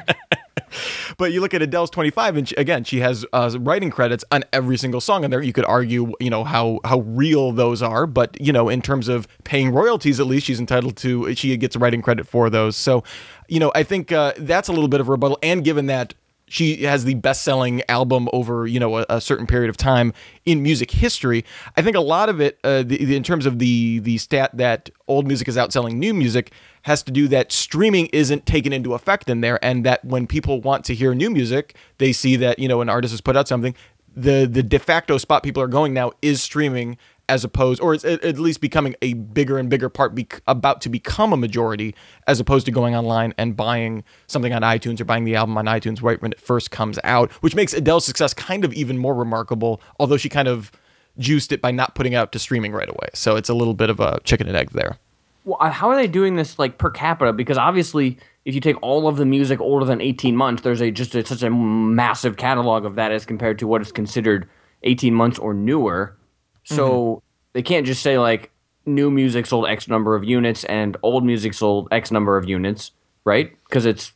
[1.17, 4.43] but you look at Adele's 25, and she, again, she has uh, writing credits on
[4.51, 5.41] every single song in there.
[5.41, 9.07] You could argue, you know, how how real those are, but you know, in terms
[9.07, 11.33] of paying royalties, at least she's entitled to.
[11.33, 12.75] She gets writing credit for those.
[12.75, 13.05] So,
[13.47, 15.39] you know, I think uh, that's a little bit of a rebuttal.
[15.41, 16.13] And given that
[16.47, 20.13] she has the best-selling album over you know a, a, certain period of time
[20.45, 21.43] in music history.
[21.75, 24.51] I think a lot of it, uh, the, the, in terms of the the stat
[24.53, 26.51] that old music is outselling new music,
[26.83, 30.61] has to do that streaming isn't taken into effect in there, and that when people
[30.61, 33.47] want to hear new music, they see that you know an artist has put out
[33.47, 33.75] something.
[34.15, 38.05] The the de facto spot people are going now is streaming as opposed, or it's
[38.05, 41.95] at least becoming a bigger and bigger part, about to become a majority,
[42.27, 45.65] as opposed to going online and buying something on iTunes or buying the album on
[45.65, 49.15] iTunes right when it first comes out, which makes Adele's success kind of even more
[49.15, 50.71] remarkable, although she kind of
[51.17, 53.09] juiced it by not putting it out to streaming right away.
[53.13, 54.97] So it's a little bit of a chicken and egg there.
[55.45, 57.31] Well, how are they doing this like per capita?
[57.31, 60.91] Because obviously, if you take all of the music older than 18 months, there's a
[60.91, 64.49] just a, such a massive catalog of that as compared to what is considered
[64.83, 66.15] 18 months or newer.
[66.65, 67.25] So mm-hmm.
[67.53, 68.51] they can't just say like
[68.85, 72.91] new music sold X number of units and old music sold X number of units,
[73.23, 73.55] right?
[73.67, 74.13] Because it's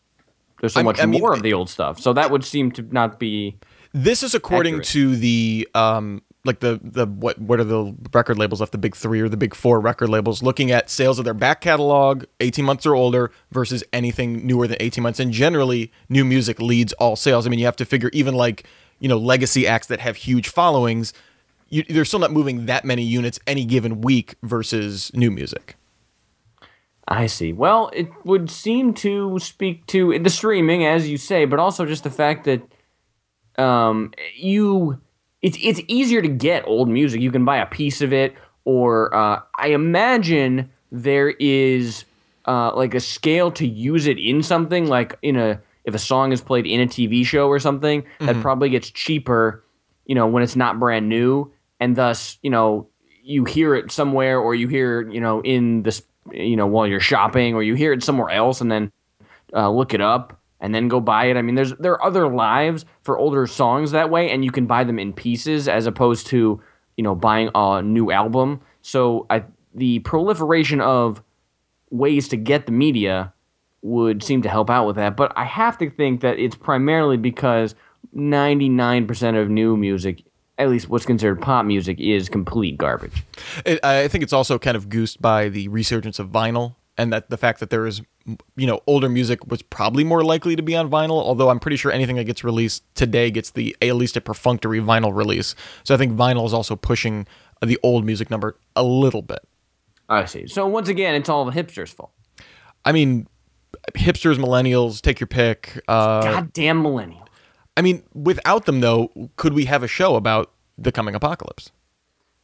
[0.59, 1.99] there's so I, much I mean, more of the old stuff.
[1.99, 3.57] So that would seem to not be.
[3.93, 4.87] This is according accurate.
[4.87, 8.95] to the um, like the the what what are the record labels left the big
[8.95, 12.63] three or the big four record labels looking at sales of their back catalog 18
[12.63, 17.15] months or older versus anything newer than 18 months and generally new music leads all
[17.15, 18.63] sales i mean you have to figure even like
[18.99, 21.13] you know legacy acts that have huge followings
[21.69, 25.75] you, they're still not moving that many units any given week versus new music.
[27.07, 27.53] I see.
[27.53, 32.03] Well, it would seem to speak to the streaming, as you say, but also just
[32.03, 32.61] the fact that
[33.57, 35.01] um, you
[35.41, 37.21] it's it's easier to get old music.
[37.21, 42.05] You can buy a piece of it, or uh, I imagine there is
[42.45, 46.31] uh, like a scale to use it in something, like in a if a song
[46.31, 48.25] is played in a TV show or something, mm-hmm.
[48.27, 49.63] that probably gets cheaper,
[50.05, 52.87] you know, when it's not brand new and thus you know
[53.23, 56.99] you hear it somewhere or you hear you know in this you know while you're
[56.99, 58.91] shopping or you hear it somewhere else and then
[59.53, 61.37] uh, look it up and then go buy it.
[61.37, 64.65] I mean, there's there are other lives for older songs that way, and you can
[64.65, 66.61] buy them in pieces as opposed to
[66.97, 68.61] you know buying a new album.
[68.81, 71.23] So I, the proliferation of
[71.89, 73.33] ways to get the media
[73.81, 75.15] would seem to help out with that.
[75.15, 77.75] But I have to think that it's primarily because
[78.15, 80.23] 99% of new music,
[80.59, 83.23] at least what's considered pop music, is complete garbage.
[83.65, 87.29] It, I think it's also kind of goosed by the resurgence of vinyl and that
[87.29, 88.01] the fact that there is,
[88.57, 91.21] you know, older music was probably more likely to be on vinyl.
[91.23, 94.81] Although I'm pretty sure anything that gets released today gets the at least a perfunctory
[94.81, 95.55] vinyl release.
[95.85, 97.25] So I think vinyl is also pushing
[97.65, 99.39] the old music number a little bit.
[100.09, 100.47] I see.
[100.47, 102.11] So once again, it's all the hipsters' fault.
[102.83, 103.27] I mean,
[103.95, 105.81] hipsters, millennials, take your pick.
[105.87, 107.28] Uh, Goddamn millennial.
[107.77, 111.71] I mean, without them though, could we have a show about the coming apocalypse?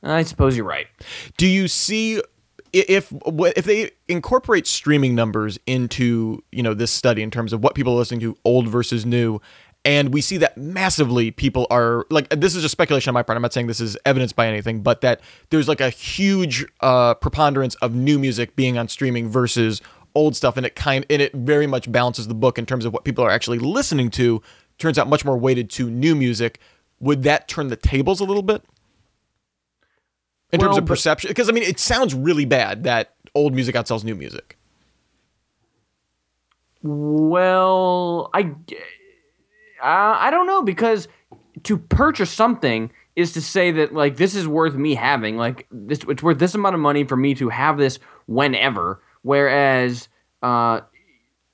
[0.04, 0.88] I suppose you're right.
[1.38, 2.22] Do you see
[2.74, 7.76] if if they incorporate streaming numbers into you know this study in terms of what
[7.76, 9.40] people are listening to, old versus new,
[9.86, 13.36] and we see that massively people are like this is just speculation on my part.
[13.36, 17.14] I'm not saying this is evidence by anything, but that there's like a huge uh,
[17.14, 19.82] preponderance of new music being on streaming versus
[20.16, 22.94] old stuff, and it kind and it very much balances the book in terms of
[22.94, 24.42] what people are actually listening to.
[24.78, 26.60] Turns out much more weighted to new music.
[27.00, 28.64] Would that turn the tables a little bit?
[30.52, 33.76] in Well, terms of perception because i mean it sounds really bad that old music
[33.76, 34.58] outsells new music
[36.84, 38.42] Well, I,
[39.82, 41.08] uh, I don't know because
[41.64, 46.00] to purchase something is to say that like this is worth me having like this
[46.10, 50.10] it's worth this amount of money for me to have this whenever whereas
[50.44, 50.82] uh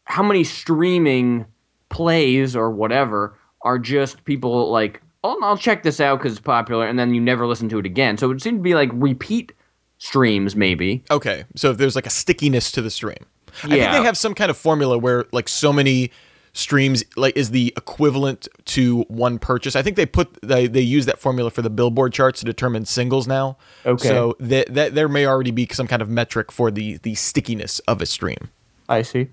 [0.06, 1.46] how many streaming
[1.92, 6.88] plays or whatever are just people like oh I'll check this out cuz it's popular
[6.88, 8.18] and then you never listen to it again.
[8.18, 9.52] So it would seem to be like repeat
[10.00, 11.04] streams maybe.
[11.12, 13.26] Okay so if there's like a stickiness to the stream.
[13.68, 13.68] Yeah.
[13.68, 16.12] i think they have some kind of formula where like so many
[16.54, 19.76] streams like is the equivalent to one purchase.
[19.76, 22.86] I think they put they, they use that formula for the billboard charts to determine
[22.86, 23.58] singles now.
[23.86, 24.08] Okay.
[24.08, 27.80] so that, that there may already be some kind of metric for the the stickiness
[27.80, 28.50] of a stream.
[28.90, 29.30] I see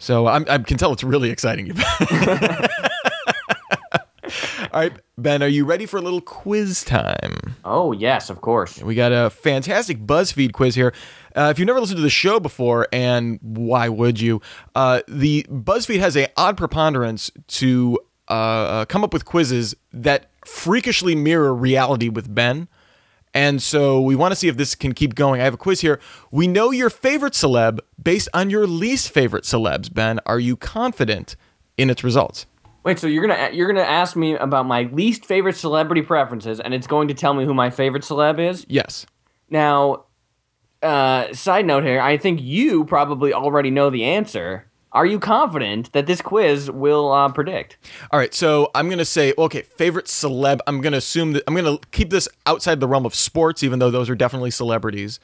[0.00, 1.74] so I'm, i can tell it's really exciting you
[4.72, 8.80] all right ben are you ready for a little quiz time oh yes of course
[8.82, 10.92] We got a fantastic BuzzFeed quiz here.
[11.36, 14.40] Uh, if you've never listened to the show before, and why would you?
[14.74, 20.30] Uh, the BuzzFeed has a odd preponderance to uh, uh, come up with quizzes that
[20.44, 22.68] freakishly mirror reality with Ben.
[23.32, 25.40] And so we want to see if this can keep going.
[25.40, 26.00] I have a quiz here.
[26.30, 30.18] We know your favorite celeb based on your least favorite celebs, Ben.
[30.26, 31.36] Are you confident
[31.78, 32.46] in its results?
[32.82, 36.72] Wait, so you're gonna you're gonna ask me about my least favorite celebrity preferences, and
[36.72, 38.64] it's going to tell me who my favorite celeb is?
[38.68, 39.04] Yes.
[39.50, 40.04] Now,
[40.82, 44.69] uh, side note here, I think you probably already know the answer.
[44.92, 47.76] Are you confident that this quiz will uh, predict?
[48.10, 50.58] All right, so I'm gonna say, okay, favorite celeb.
[50.66, 53.90] I'm gonna assume that I'm gonna keep this outside the realm of sports, even though
[53.90, 55.20] those are definitely celebrities.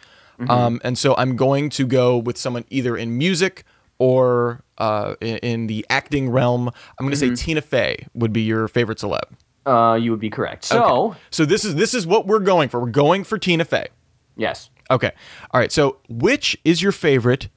[0.48, 3.64] Um, and so I'm going to go with someone either in music
[3.98, 6.68] or uh, in, in the acting realm.
[6.98, 9.22] I'm gonna say Tina Fey would be your favorite celeb.
[9.64, 10.64] Uh, you would be correct.
[10.64, 12.78] So, So this is this is what we're going for.
[12.80, 13.88] We're going for Tina Fey.
[14.36, 14.70] yes.
[14.88, 15.10] Okay.
[15.50, 15.72] All right.
[15.72, 17.48] So which is your favorite?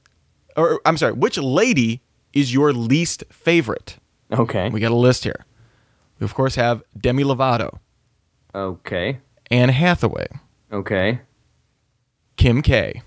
[0.59, 2.01] Or I'm sorry, which lady
[2.33, 3.97] is your least favorite?
[4.31, 4.69] Okay.
[4.69, 5.45] We got a list here.
[6.19, 7.79] We of course have Demi Lovato.
[8.53, 9.19] Okay.
[9.51, 10.27] Anne Hathaway,
[10.71, 11.21] Okay.
[12.35, 13.01] Kim K,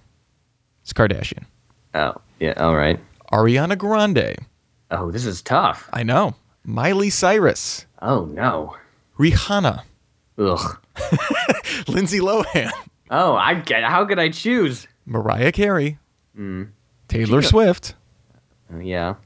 [0.82, 1.44] it's Kardashian,
[1.94, 2.54] Oh, yeah.
[2.56, 2.98] All right.
[3.32, 4.36] Ariana Grande,
[4.90, 5.88] Oh, this is tough.
[5.92, 6.34] I know,
[6.64, 8.76] Miley Cyrus, Oh no.
[9.18, 9.82] Rihanna,
[10.38, 10.78] Ugh.
[11.88, 12.70] Lindsay Lohan,
[13.10, 13.84] Oh, I get.
[13.84, 14.86] How could I choose?
[15.06, 15.98] Mariah Carey,
[16.38, 16.68] mm.
[17.12, 17.94] Taylor Swift,
[18.72, 19.16] Uh, yeah.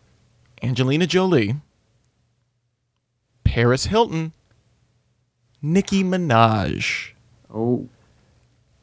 [0.60, 1.54] Angelina Jolie,
[3.44, 4.32] Paris Hilton,
[5.62, 7.12] Nicki Minaj.
[7.54, 7.88] Oh.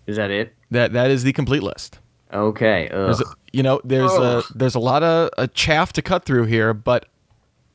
[0.08, 0.54] Is that it?
[0.72, 2.00] That that is the complete list.
[2.34, 2.88] Okay.
[2.88, 2.92] Ugh.
[2.92, 6.46] There's a, you know, there's a there's a lot of uh, chaff to cut through
[6.46, 7.06] here, but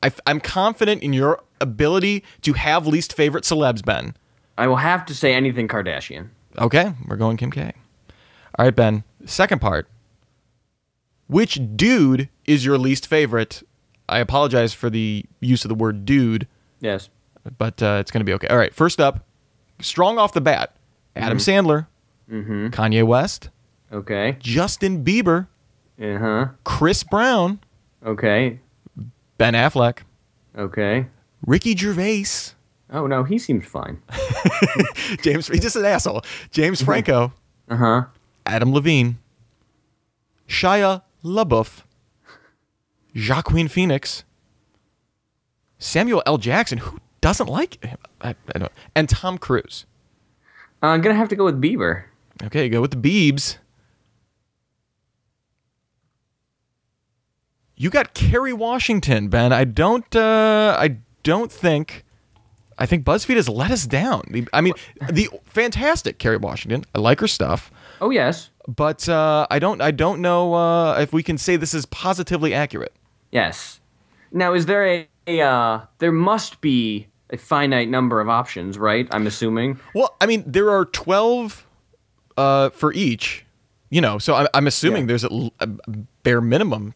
[0.01, 4.15] I, am confident in your ability to have least favorite celebs, Ben.
[4.57, 6.29] I will have to say anything Kardashian.
[6.57, 7.71] Okay, we're going Kim K.
[8.57, 9.03] All right, Ben.
[9.25, 9.87] Second part.
[11.29, 13.61] Which dude is your least favorite?
[14.09, 16.47] I apologize for the use of the word dude,
[16.81, 17.09] Yes.
[17.59, 18.47] but uh, it's going to be okay.
[18.47, 19.23] All right, first up,
[19.79, 20.75] strong off the bat,
[21.15, 21.85] Adam Sandler,
[22.29, 23.49] Kanye West,
[23.93, 24.37] Okay.
[24.39, 25.47] Justin Bieber,
[26.01, 26.45] Uh huh.
[26.63, 27.59] Chris Brown,
[28.03, 28.59] Okay.
[29.37, 29.99] Ben Affleck,
[30.57, 31.05] Okay.
[31.45, 32.53] Ricky Gervais,
[32.91, 34.01] Oh no, he seems fine.
[35.21, 36.23] James, he's just an asshole.
[36.49, 37.31] James Franco,
[37.69, 38.03] Uh huh.
[38.47, 39.19] Adam Levine,
[40.47, 41.83] Shia LaBeouf,
[43.15, 44.23] Joaquin Phoenix,
[45.77, 46.37] Samuel L.
[46.37, 49.85] Jackson, who doesn't like him, I, I don't, and Tom Cruise.
[50.81, 52.03] I'm gonna have to go with Bieber.
[52.43, 52.97] Okay, go with the
[53.31, 53.57] Beebs.
[57.75, 59.53] You got Kerry Washington, Ben.
[59.53, 62.05] I don't, uh, I don't think
[62.77, 64.23] I think BuzzFeed has let us down.
[64.53, 64.73] I mean,
[65.11, 66.85] the fantastic Kerry Washington.
[66.95, 69.81] I like her stuff, Oh yes, but uh, I don't.
[69.81, 72.93] I don't know uh, if we can say this is positively accurate.
[73.31, 73.79] yes.
[74.31, 79.07] Now, is there a, a uh, there must be a finite number of options, right?
[79.11, 79.79] I'm assuming.
[79.95, 81.65] Well, I mean, there are twelve
[82.37, 83.45] uh, for each.
[83.89, 85.17] You know, so I'm, I'm assuming Yeah.
[85.17, 85.67] there's a
[86.21, 86.93] bare minimum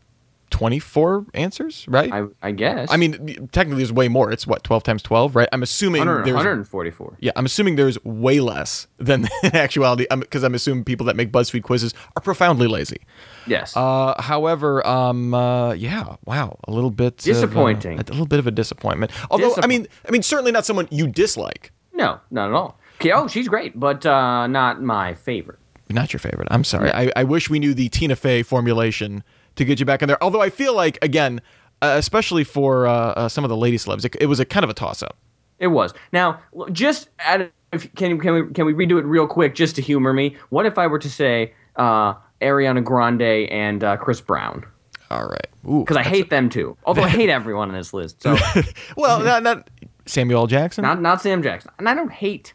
[0.53, 2.13] twenty-four answers, right?
[2.13, 2.89] I I guess.
[2.91, 4.31] I mean, technically, there's way more.
[4.31, 5.49] It's what twelve times twelve, right?
[5.51, 7.17] I'm assuming 100, there's 144.
[7.19, 11.31] Yeah, I'm assuming there's way less than in actuality, because I'm, assuming people that make
[11.31, 13.01] BuzzFeed quizzes are profoundly lazy.
[13.47, 13.75] Yes.
[13.75, 17.99] Uh, however, um, uh, yeah, wow, a little bit of, uh, Disappointing.
[17.99, 19.11] a little bit of a disappointment.
[19.31, 21.71] Although, I mean, I mean, certainly not someone you dislike.
[21.93, 22.79] no, not at all.
[23.01, 25.57] Okay, oh, she's great, but uh, not my favorite.
[25.89, 26.47] Not your favorite.
[26.51, 26.91] I'm sorry.
[26.91, 29.23] I, I wish we knew the Tina Fey formulation
[29.55, 30.21] to get you back in there.
[30.21, 31.41] Although I feel like, again,
[31.81, 34.63] uh, especially for uh, uh, some of the lady celebs, it, it was a kind
[34.63, 35.17] of a toss up.
[35.59, 35.93] It was.
[36.11, 36.39] Now,
[36.71, 40.13] just at, if, can can we can we redo it real quick just to humor
[40.13, 40.35] me?
[40.49, 44.65] What if I were to say uh, Ariana Grande and uh, Chris Brown?
[45.09, 45.47] All right.
[45.63, 46.75] Because I hate them too.
[46.85, 48.21] Although I hate everyone on this list.
[48.23, 48.35] So
[48.97, 49.69] Well, not, not
[50.05, 50.47] Samuel L.
[50.47, 50.81] Jackson.
[50.81, 52.53] not not Sam Jackson, and I don't hate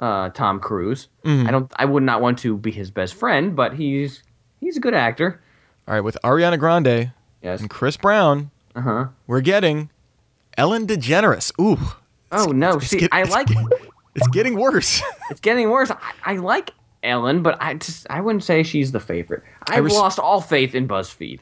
[0.00, 1.08] uh, Tom Cruise.
[1.24, 1.46] Mm-hmm.
[1.46, 1.72] I don't.
[1.76, 4.22] I would not want to be his best friend, but he's
[4.60, 5.40] he's a good actor.
[5.86, 7.12] All right, with Ariana Grande
[7.42, 7.60] Yes.
[7.60, 9.06] and Chris Brown, Uh huh.
[9.26, 9.90] we're getting
[10.56, 11.52] Ellen DeGeneres.
[11.60, 11.78] Ooh,
[12.32, 12.78] Oh no!
[12.80, 13.48] See, get- I like.
[14.14, 15.02] it's getting worse.
[15.30, 15.90] It's getting worse.
[15.90, 16.70] I, I like
[17.02, 19.42] Ellen, but I just I wouldn't say she's the favorite.
[19.68, 21.38] I've res- lost all faith in BuzzFeed.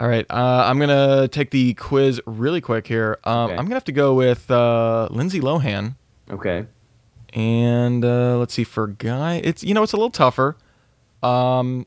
[0.00, 3.18] All right, uh, I'm gonna take the quiz really quick here.
[3.24, 3.52] Um, Okay.
[3.56, 5.94] I'm gonna have to go with uh, Lindsay Lohan,
[6.30, 6.64] Okay.
[7.34, 9.40] and uh, let's see for guy.
[9.44, 10.56] It's you know it's a little tougher.
[11.22, 11.86] Um,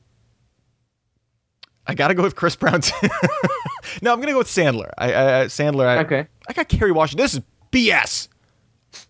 [1.85, 2.81] I gotta go with Chris Brown.
[4.01, 4.91] no, I'm gonna go with Sandler.
[4.97, 5.85] I, I Sandler.
[5.85, 6.27] I, Okay.
[6.47, 7.23] I got Kerry Washington.
[7.23, 8.27] This is BS.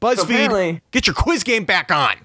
[0.02, 2.16] BuzzFeed, apparently- get your quiz game back on.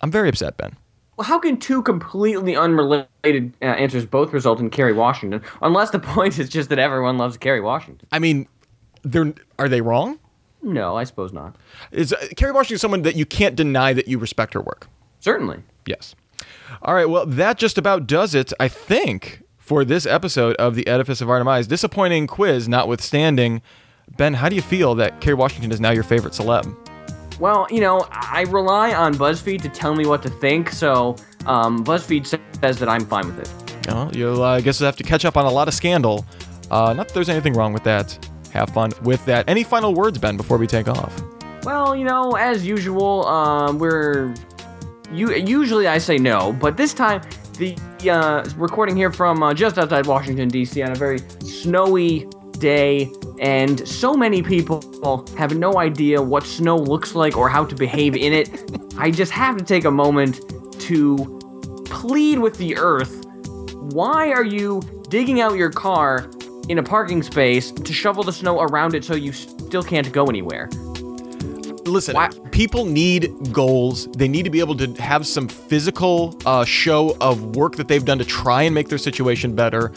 [0.00, 0.76] I'm very upset, Ben.
[1.16, 5.42] Well, how can two completely unrelated uh, answers both result in Kerry Washington?
[5.60, 8.08] Unless the point is just that everyone loves Kerry Washington.
[8.10, 8.48] I mean,
[9.02, 10.18] they're are they wrong?
[10.62, 11.56] No, I suppose not.
[11.90, 14.88] Is uh, Kerry Washington someone that you can't deny that you respect her work?
[15.20, 15.62] Certainly.
[15.86, 16.14] Yes.
[16.82, 17.08] All right.
[17.08, 21.28] Well, that just about does it, I think, for this episode of the Edifice of
[21.30, 21.66] Our Demise.
[21.66, 23.62] Disappointing quiz notwithstanding.
[24.16, 26.74] Ben, how do you feel that Kerry Washington is now your favorite celeb?
[27.38, 31.16] Well, you know, I rely on BuzzFeed to tell me what to think, so
[31.46, 32.26] um, BuzzFeed
[32.60, 33.88] says that I'm fine with it.
[33.88, 36.26] Well, you'll, uh, I guess, have to catch up on a lot of scandal.
[36.70, 38.28] Uh, not that there's anything wrong with that.
[38.52, 39.48] Have fun with that.
[39.48, 41.22] Any final words, Ben, before we take off?
[41.62, 44.34] Well, you know, as usual, um, we're
[45.12, 47.22] you usually I say no, but this time
[47.58, 47.76] the
[48.10, 50.82] uh, recording here from uh, just outside Washington D.C.
[50.82, 52.26] on a very snowy
[52.58, 57.74] day, and so many people have no idea what snow looks like or how to
[57.74, 58.48] behave in it.
[58.96, 60.40] I just have to take a moment
[60.82, 61.38] to
[61.86, 63.26] plead with the earth.
[63.92, 66.30] Why are you digging out your car
[66.68, 70.26] in a parking space to shovel the snow around it so you still can't go
[70.26, 70.70] anywhere?
[71.90, 74.06] Listen, Why- people need goals.
[74.16, 78.04] They need to be able to have some physical uh, show of work that they've
[78.04, 79.92] done to try and make their situation better.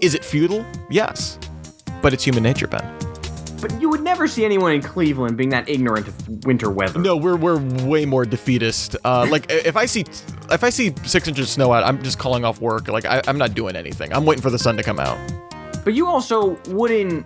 [0.00, 0.64] Is it futile?
[0.90, 1.38] Yes.
[2.02, 2.84] But it's human nature, Ben.
[3.60, 7.00] But you would never see anyone in Cleveland being that ignorant of winter weather.
[7.00, 8.96] No, we're we're way more defeatist.
[9.02, 10.04] Uh, like if I see
[10.50, 12.88] if I see six inches of snow out, I'm just calling off work.
[12.88, 14.12] Like I, I'm not doing anything.
[14.12, 15.18] I'm waiting for the sun to come out.
[15.84, 17.24] But you also wouldn't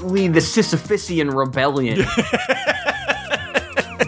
[0.00, 1.98] lead the Sisyphusian rebellion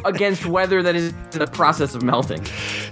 [0.06, 2.44] against weather that is in the process of melting.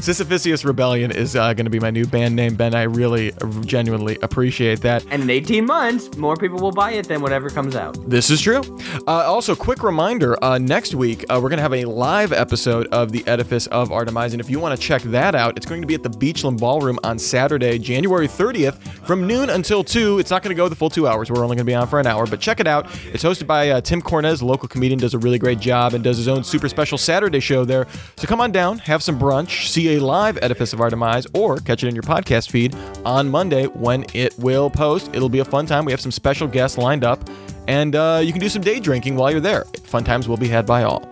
[0.05, 2.75] Sisyphusius Rebellion is uh, going to be my new band name, Ben.
[2.75, 5.03] I really, uh, genuinely appreciate that.
[5.11, 7.97] And in 18 months, more people will buy it than whatever comes out.
[8.07, 8.61] This is true.
[9.09, 12.87] Uh, also, quick reminder: uh, next week uh, we're going to have a live episode
[12.89, 15.65] of the Edifice of Our Demise, and if you want to check that out, it's
[15.65, 18.77] going to be at the Beachland Ballroom on Saturday, January 30th,
[19.07, 20.19] from noon until two.
[20.19, 21.31] It's not going to go the full two hours.
[21.31, 22.95] We're only going to be on for an hour, but check it out.
[23.07, 26.05] It's hosted by uh, Tim Cornez, a local comedian, does a really great job and
[26.05, 27.87] does his own super special Saturday show there.
[28.19, 31.59] So come on down, have some brunch, see a live Edifice of Our Demise or
[31.59, 32.75] catch it in your podcast feed
[33.05, 35.11] on Monday when it will post.
[35.13, 35.85] It'll be a fun time.
[35.85, 37.29] We have some special guests lined up,
[37.69, 39.65] and uh, you can do some day drinking while you're there.
[39.85, 41.09] Fun times will be had by all.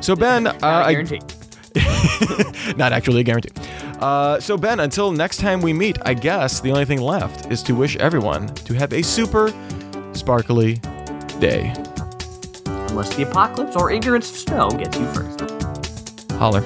[0.00, 3.50] So Ben, uh, Not a I, not actually a guarantee.
[4.00, 7.62] Uh, so Ben, until next time we meet, I guess the only thing left is
[7.64, 9.52] to wish everyone to have a super
[10.12, 10.74] sparkly
[11.40, 11.72] day.
[12.66, 15.50] Unless the apocalypse or ignorance of snow gets you first.
[16.32, 16.62] Holler.